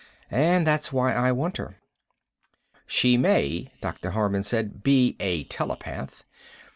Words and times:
And 0.31 0.65
that's 0.65 0.91
why 0.91 1.13
I 1.13 1.31
want 1.31 1.57
her." 1.57 1.75
"She 2.87 3.17
may," 3.17 3.71
Dr. 3.81 4.09
Harman 4.09 4.41
said, 4.41 4.81
"be 4.81 5.15
a 5.19 5.43
telepath." 5.43 6.23